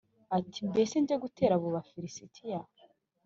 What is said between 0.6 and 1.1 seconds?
“Mbese